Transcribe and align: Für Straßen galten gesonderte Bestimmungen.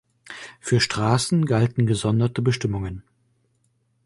Für 0.59 0.79
Straßen 0.81 1.45
galten 1.45 1.85
gesonderte 1.85 2.41
Bestimmungen. 2.41 3.03